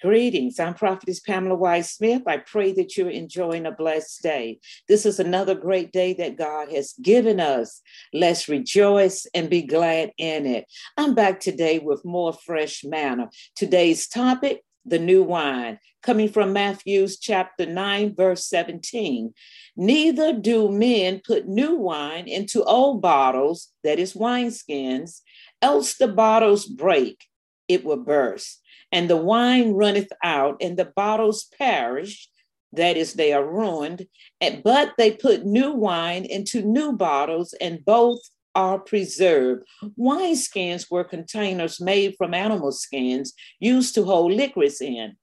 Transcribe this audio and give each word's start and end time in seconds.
Greetings. 0.00 0.58
I'm 0.58 0.72
Prophetess 0.72 1.20
Pamela 1.20 1.56
Wise 1.56 1.90
Smith. 1.90 2.22
I 2.26 2.38
pray 2.38 2.72
that 2.72 2.96
you're 2.96 3.10
enjoying 3.10 3.66
a 3.66 3.70
blessed 3.70 4.22
day. 4.22 4.58
This 4.88 5.04
is 5.04 5.20
another 5.20 5.54
great 5.54 5.92
day 5.92 6.14
that 6.14 6.38
God 6.38 6.72
has 6.72 6.94
given 7.02 7.38
us. 7.38 7.82
Let's 8.14 8.48
rejoice 8.48 9.26
and 9.34 9.50
be 9.50 9.60
glad 9.60 10.12
in 10.16 10.46
it. 10.46 10.64
I'm 10.96 11.14
back 11.14 11.38
today 11.38 11.80
with 11.80 12.02
more 12.02 12.32
fresh 12.32 12.82
manna. 12.82 13.28
Today's 13.54 14.08
topic 14.08 14.62
the 14.86 14.98
new 14.98 15.22
wine, 15.22 15.78
coming 16.02 16.30
from 16.30 16.54
Matthew's 16.54 17.18
chapter 17.18 17.66
9, 17.66 18.14
verse 18.16 18.46
17. 18.46 19.34
Neither 19.76 20.32
do 20.32 20.70
men 20.70 21.20
put 21.22 21.46
new 21.46 21.74
wine 21.74 22.26
into 22.26 22.64
old 22.64 23.02
bottles, 23.02 23.68
that 23.84 23.98
is, 23.98 24.14
wineskins, 24.14 25.20
else 25.60 25.98
the 25.98 26.08
bottles 26.08 26.64
break, 26.64 27.26
it 27.68 27.84
will 27.84 27.98
burst 27.98 28.62
and 28.92 29.08
the 29.08 29.16
wine 29.16 29.72
runneth 29.72 30.12
out, 30.22 30.56
and 30.60 30.76
the 30.76 30.92
bottles 30.96 31.48
perish. 31.58 32.28
That 32.72 32.96
is, 32.96 33.14
they 33.14 33.32
are 33.32 33.44
ruined. 33.44 34.06
But 34.64 34.92
they 34.96 35.12
put 35.12 35.44
new 35.44 35.72
wine 35.72 36.24
into 36.24 36.62
new 36.62 36.92
bottles, 36.92 37.52
and 37.60 37.84
both 37.84 38.20
are 38.54 38.78
preserved. 38.78 39.64
Wine 39.96 40.36
skins 40.36 40.90
were 40.90 41.04
containers 41.04 41.80
made 41.80 42.14
from 42.16 42.34
animal 42.34 42.72
skins 42.72 43.32
used 43.58 43.94
to 43.94 44.04
hold 44.04 44.32
liquids 44.32 44.80
in. 44.80 45.16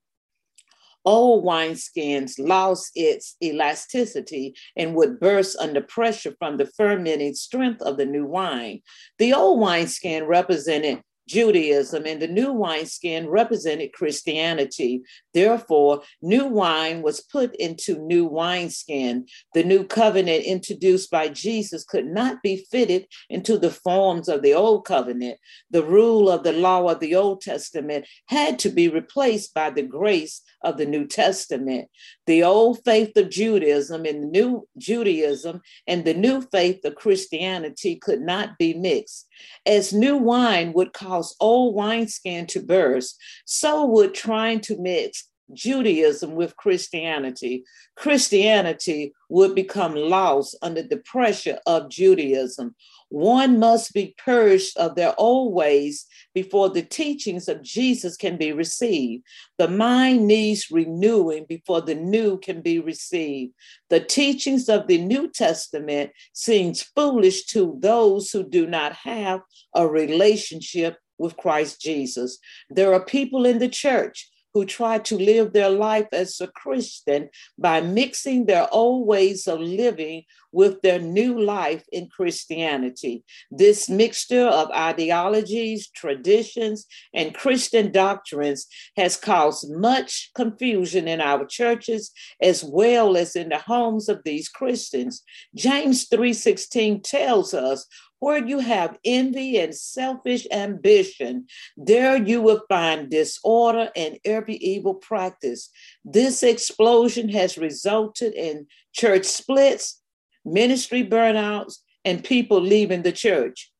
Old 1.05 1.45
wineskins 1.45 2.33
lost 2.37 2.91
its 2.93 3.37
elasticity 3.41 4.55
and 4.75 4.93
would 4.95 5.21
burst 5.21 5.55
under 5.57 5.79
pressure 5.79 6.35
from 6.37 6.57
the 6.57 6.65
fermenting 6.65 7.33
strength 7.33 7.81
of 7.81 7.95
the 7.95 8.05
new 8.05 8.25
wine. 8.25 8.81
The 9.17 9.33
old 9.33 9.61
wineskin 9.61 10.25
represented 10.25 11.01
Judaism, 11.27 12.05
and 12.05 12.21
the 12.21 12.27
new 12.27 12.51
wineskin 12.51 13.29
represented 13.29 13.93
Christianity. 13.93 15.01
Therefore, 15.33 16.01
new 16.21 16.45
wine 16.47 17.01
was 17.01 17.21
put 17.21 17.55
into 17.55 17.99
new 17.99 18.25
wineskin. 18.25 19.25
The 19.53 19.63
new 19.63 19.83
covenant 19.83 20.45
introduced 20.45 21.11
by 21.11 21.27
Jesus 21.29 21.83
could 21.83 22.07
not 22.07 22.41
be 22.41 22.65
fitted 22.71 23.07
into 23.29 23.57
the 23.57 23.71
forms 23.71 24.29
of 24.29 24.41
the 24.41 24.53
old 24.53 24.85
covenant. 24.85 25.37
The 25.69 25.83
rule 25.83 26.29
of 26.29 26.43
the 26.43 26.53
law 26.53 26.87
of 26.87 26.99
the 26.99 27.15
Old 27.15 27.41
Testament 27.41 28.05
had 28.27 28.57
to 28.59 28.69
be 28.69 28.87
replaced 28.87 29.53
by 29.53 29.69
the 29.69 29.83
grace 29.83 30.41
of 30.63 30.77
the 30.77 30.85
New 30.85 31.05
Testament. 31.05 31.89
The 32.25 32.43
old 32.43 32.83
faith 32.83 33.15
of 33.17 33.29
Judaism 33.29 34.05
and 34.05 34.23
the 34.23 34.27
new 34.27 34.67
Judaism 34.77 35.61
and 35.85 36.05
the 36.05 36.13
new 36.13 36.41
faith 36.41 36.83
of 36.85 36.95
Christianity 36.95 37.95
could 37.95 38.21
not 38.21 38.57
be 38.57 38.73
mixed. 38.73 39.26
As 39.65 39.93
new 39.93 40.17
wine 40.17 40.73
would 40.73 40.93
cause 40.93 41.35
old 41.39 41.75
wineskin 41.75 42.47
to 42.47 42.61
burst, 42.61 43.17
so 43.45 43.85
would 43.85 44.13
trying 44.13 44.61
to 44.61 44.77
mix 44.77 45.27
Judaism 45.53 46.35
with 46.35 46.55
Christianity. 46.57 47.63
Christianity 47.95 49.13
would 49.29 49.55
become 49.55 49.95
lost 49.95 50.55
under 50.61 50.83
the 50.83 50.97
pressure 50.97 51.59
of 51.65 51.89
Judaism. 51.89 52.75
One 53.09 53.57
must 53.57 53.93
be 53.93 54.15
purged 54.17 54.77
of 54.77 54.95
their 54.95 55.13
old 55.17 55.53
ways 55.53 56.05
before 56.33 56.69
the 56.69 56.81
teachings 56.81 57.47
of 57.47 57.63
Jesus 57.63 58.17
can 58.17 58.37
be 58.37 58.51
received. 58.51 59.23
The 59.57 59.69
mind 59.69 60.27
needs 60.27 60.69
renewing 60.69 61.45
before 61.47 61.81
the 61.81 61.95
new 61.95 62.37
can 62.37 62.61
be 62.61 62.79
received. 62.79 63.53
The 63.89 64.01
teachings 64.01 64.67
of 64.67 64.87
the 64.87 64.97
New 64.97 65.29
Testament 65.29 66.11
seems 66.33 66.83
foolish 66.83 67.45
to 67.47 67.77
those 67.79 68.31
who 68.31 68.43
do 68.43 68.67
not 68.67 68.93
have 68.93 69.41
a 69.73 69.87
relationship 69.87 70.97
with 71.17 71.37
Christ 71.37 71.81
Jesus. 71.81 72.37
There 72.69 72.93
are 72.93 73.03
people 73.03 73.45
in 73.45 73.59
the 73.59 73.69
church 73.69 74.29
who 74.57 74.65
try 74.65 74.97
to 74.97 75.19
live 75.19 75.53
their 75.53 75.69
life 75.69 76.07
as 76.11 76.41
a 76.41 76.47
Christian 76.47 77.29
by 77.59 77.79
mixing 77.79 78.47
their 78.47 78.67
old 78.73 79.05
ways 79.05 79.47
of 79.47 79.59
living 79.59 80.23
with 80.51 80.81
their 80.81 80.97
new 80.97 81.39
life 81.39 81.83
in 81.91 82.09
Christianity. 82.09 83.23
This 83.51 83.87
mixture 83.87 84.47
of 84.47 84.71
ideologies, 84.71 85.89
traditions, 85.89 86.87
and 87.13 87.35
Christian 87.35 87.91
doctrines 87.91 88.65
has 88.95 89.15
caused 89.15 89.69
much 89.69 90.31
confusion 90.33 91.07
in 91.07 91.21
our 91.21 91.45
churches 91.45 92.11
as 92.41 92.63
well 92.63 93.15
as 93.15 93.35
in 93.35 93.49
the 93.49 93.59
homes 93.59 94.09
of 94.09 94.23
these 94.25 94.49
Christians. 94.49 95.21
James 95.53 96.07
3:16 96.07 97.03
tells 97.03 97.53
us 97.53 97.85
where 98.19 98.45
you 98.45 98.59
have 98.59 98.97
envy 99.05 99.59
and 99.59 99.73
selfish 99.75 100.47
ambition, 100.51 101.45
there 101.75 102.17
you 102.17 102.41
will 102.41 102.63
find 102.67 103.09
disorder 103.09 103.89
and 103.95 104.17
every 104.25 104.55
evil 104.55 104.95
practice. 104.95 105.69
This 106.03 106.43
explosion 106.43 107.29
has 107.29 107.57
resulted 107.57 108.33
in 108.33 108.67
church 108.93 109.25
splits, 109.25 110.01
ministry 110.43 111.03
burnouts, 111.03 111.77
and 112.03 112.23
people 112.23 112.61
leaving 112.61 113.03
the 113.03 113.11
church. 113.11 113.71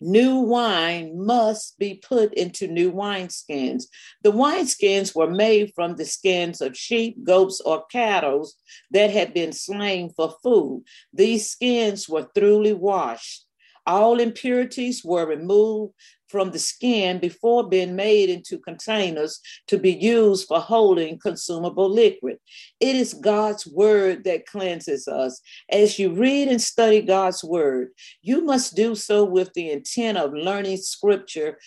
New 0.00 0.36
wine 0.40 1.12
must 1.16 1.78
be 1.78 1.94
put 1.94 2.32
into 2.34 2.68
new 2.68 2.92
wineskins. 2.92 3.84
The 4.22 4.30
wineskins 4.30 5.14
were 5.14 5.30
made 5.30 5.72
from 5.74 5.96
the 5.96 6.04
skins 6.04 6.60
of 6.60 6.76
sheep, 6.76 7.24
goats, 7.24 7.60
or 7.60 7.84
cattle 7.86 8.48
that 8.92 9.10
had 9.10 9.34
been 9.34 9.52
slain 9.52 10.10
for 10.10 10.34
food. 10.42 10.84
These 11.12 11.50
skins 11.50 12.08
were 12.08 12.28
thoroughly 12.34 12.74
washed. 12.74 13.44
All 13.86 14.20
impurities 14.20 15.02
were 15.04 15.26
removed 15.26 15.94
from 16.28 16.50
the 16.50 16.58
skin 16.58 17.18
before 17.18 17.68
being 17.68 17.96
made 17.96 18.28
into 18.28 18.58
containers 18.58 19.40
to 19.66 19.78
be 19.78 19.92
used 19.92 20.46
for 20.46 20.60
holding 20.60 21.18
consumable 21.18 21.88
liquid. 21.88 22.38
It 22.80 22.96
is 22.96 23.14
God's 23.14 23.66
word 23.66 24.24
that 24.24 24.46
cleanses 24.46 25.08
us. 25.08 25.40
As 25.70 25.98
you 25.98 26.12
read 26.12 26.48
and 26.48 26.60
study 26.60 27.00
God's 27.00 27.42
word, 27.42 27.88
you 28.22 28.44
must 28.44 28.76
do 28.76 28.94
so 28.94 29.24
with 29.24 29.52
the 29.54 29.70
intent 29.70 30.18
of 30.18 30.32
learning 30.34 30.78
scripture, 30.78 31.58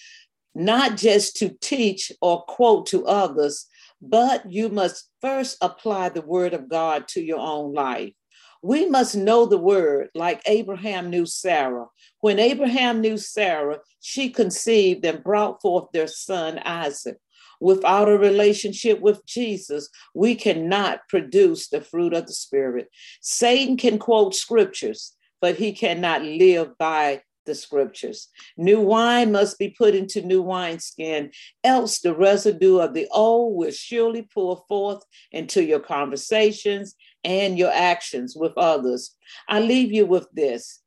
not 0.54 0.98
just 0.98 1.38
to 1.38 1.50
teach 1.62 2.12
or 2.22 2.44
quote 2.44 2.86
to 2.88 3.06
others, 3.06 3.68
but 4.02 4.52
you 4.52 4.70
must 4.70 5.10
first 5.22 5.58
apply 5.62 6.10
the 6.10 6.22
word 6.22 6.54
of 6.54 6.68
God 6.68 7.08
to 7.10 7.22
your 7.22 7.40
own 7.40 7.74
life. 7.74 8.14
We 8.62 8.88
must 8.88 9.16
know 9.16 9.46
the 9.46 9.58
word 9.58 10.10
like 10.14 10.42
Abraham 10.46 11.10
knew 11.10 11.26
Sarah. 11.26 11.88
When 12.20 12.38
Abraham 12.38 13.02
knew 13.02 13.18
Sarah, 13.18 13.80
she 14.02 14.30
conceived 14.30 15.04
and 15.06 15.24
brought 15.24 15.62
forth 15.62 15.92
their 15.92 16.08
son 16.08 16.60
Isaac. 16.60 17.18
Without 17.60 18.10
a 18.10 18.18
relationship 18.18 19.00
with 19.02 19.26
Jesus, 19.26 19.90
we 20.16 20.36
cannot 20.36 21.08
produce 21.10 21.70
the 21.70 21.82
fruit 21.82 22.14
of 22.14 22.28
the 22.28 22.34
Spirit. 22.34 22.90
Satan 23.22 23.78
can 23.78 24.00
quote 24.00 24.36
scriptures, 24.36 25.16
but 25.42 25.56
he 25.56 25.72
cannot 25.72 26.24
live 26.24 26.78
by 26.78 27.22
the 27.46 27.56
scriptures. 27.56 28.30
New 28.58 28.80
wine 28.80 29.32
must 29.32 29.58
be 29.58 29.70
put 29.70 29.96
into 29.96 30.22
new 30.22 30.42
wineskin, 30.42 31.32
else 31.64 32.00
the 32.00 32.16
residue 32.16 32.78
of 32.78 32.94
the 32.94 33.08
old 33.12 33.56
will 33.56 33.72
surely 33.72 34.28
pour 34.34 34.64
forth 34.68 35.04
into 35.32 35.64
your 35.64 35.80
conversations 35.80 36.96
and 37.24 37.58
your 37.58 37.72
actions 37.72 38.36
with 38.36 38.54
others. 38.58 39.16
I 39.48 39.59
leave 39.59 39.92
you 39.92 40.06
with 40.06 40.28
this 40.34 40.82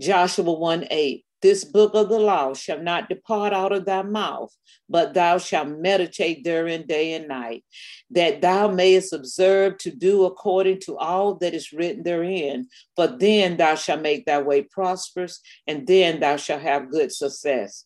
Joshua 0.00 0.52
1 0.52 0.86
8. 0.90 1.24
This 1.40 1.64
book 1.64 1.94
of 1.94 2.08
the 2.08 2.18
law 2.18 2.52
shall 2.52 2.82
not 2.82 3.08
depart 3.08 3.52
out 3.52 3.72
of 3.72 3.84
thy 3.84 4.02
mouth, 4.02 4.52
but 4.88 5.14
thou 5.14 5.38
shalt 5.38 5.68
meditate 5.68 6.42
therein 6.42 6.84
day 6.86 7.12
and 7.12 7.28
night, 7.28 7.64
that 8.10 8.40
thou 8.40 8.66
mayest 8.66 9.12
observe 9.12 9.78
to 9.78 9.92
do 9.92 10.24
according 10.24 10.80
to 10.80 10.96
all 10.96 11.36
that 11.36 11.54
is 11.54 11.72
written 11.72 12.02
therein. 12.02 12.66
For 12.96 13.06
then 13.06 13.56
thou 13.56 13.76
shalt 13.76 14.02
make 14.02 14.26
thy 14.26 14.42
way 14.42 14.62
prosperous, 14.62 15.40
and 15.68 15.86
then 15.86 16.18
thou 16.18 16.36
shalt 16.38 16.62
have 16.62 16.90
good 16.90 17.12
success. 17.12 17.84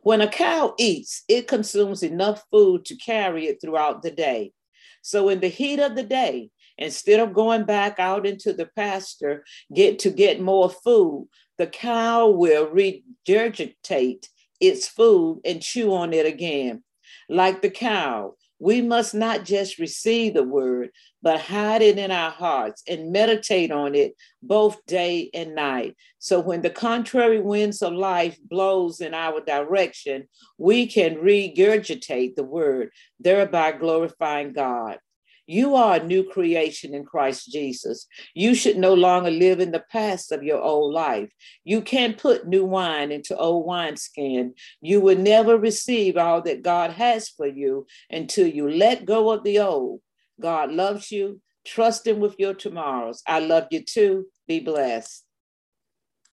When 0.00 0.22
a 0.22 0.28
cow 0.28 0.74
eats, 0.78 1.24
it 1.28 1.48
consumes 1.48 2.02
enough 2.02 2.44
food 2.50 2.86
to 2.86 2.96
carry 2.96 3.46
it 3.46 3.58
throughout 3.60 4.02
the 4.02 4.10
day. 4.10 4.52
So, 5.02 5.28
in 5.28 5.40
the 5.40 5.48
heat 5.48 5.80
of 5.80 5.96
the 5.96 6.02
day, 6.02 6.50
Instead 6.78 7.20
of 7.20 7.34
going 7.34 7.64
back 7.64 7.98
out 7.98 8.26
into 8.26 8.52
the 8.52 8.66
pasture 8.76 9.44
get 9.72 9.98
to 10.00 10.10
get 10.10 10.40
more 10.40 10.68
food, 10.68 11.28
the 11.58 11.66
cow 11.66 12.28
will 12.28 12.66
regurgitate 12.66 14.26
its 14.60 14.88
food 14.88 15.40
and 15.44 15.62
chew 15.62 15.94
on 15.94 16.12
it 16.12 16.26
again. 16.26 16.82
Like 17.28 17.62
the 17.62 17.70
cow, 17.70 18.34
we 18.58 18.80
must 18.80 19.14
not 19.14 19.44
just 19.44 19.78
receive 19.78 20.34
the 20.34 20.42
word, 20.42 20.90
but 21.22 21.40
hide 21.40 21.82
it 21.82 21.98
in 21.98 22.10
our 22.10 22.30
hearts 22.30 22.82
and 22.88 23.12
meditate 23.12 23.70
on 23.70 23.94
it 23.94 24.14
both 24.42 24.84
day 24.86 25.30
and 25.34 25.54
night. 25.54 25.96
So 26.18 26.40
when 26.40 26.62
the 26.62 26.70
contrary 26.70 27.40
winds 27.40 27.82
of 27.82 27.92
life 27.92 28.38
blows 28.42 29.00
in 29.00 29.12
our 29.12 29.40
direction, 29.40 30.28
we 30.56 30.86
can 30.86 31.16
regurgitate 31.16 32.36
the 32.36 32.44
word, 32.44 32.90
thereby 33.20 33.72
glorifying 33.72 34.52
God. 34.52 34.98
You 35.46 35.74
are 35.74 35.96
a 35.96 36.04
new 36.04 36.24
creation 36.24 36.94
in 36.94 37.04
Christ 37.04 37.50
Jesus. 37.52 38.06
You 38.34 38.54
should 38.54 38.78
no 38.78 38.94
longer 38.94 39.30
live 39.30 39.60
in 39.60 39.72
the 39.72 39.84
past 39.90 40.32
of 40.32 40.42
your 40.42 40.60
old 40.60 40.94
life. 40.94 41.30
You 41.64 41.82
can't 41.82 42.16
put 42.16 42.48
new 42.48 42.64
wine 42.64 43.12
into 43.12 43.36
old 43.36 43.66
wineskin. 43.66 44.54
You 44.80 45.00
will 45.00 45.18
never 45.18 45.58
receive 45.58 46.16
all 46.16 46.40
that 46.42 46.62
God 46.62 46.92
has 46.92 47.28
for 47.28 47.46
you 47.46 47.86
until 48.10 48.46
you 48.46 48.70
let 48.70 49.04
go 49.04 49.30
of 49.30 49.44
the 49.44 49.58
old. 49.58 50.00
God 50.40 50.72
loves 50.72 51.12
you. 51.12 51.40
Trust 51.64 52.06
Him 52.06 52.20
with 52.20 52.36
your 52.38 52.54
tomorrows. 52.54 53.22
I 53.26 53.40
love 53.40 53.66
you 53.70 53.82
too. 53.82 54.26
Be 54.46 54.60
blessed. 54.60 55.23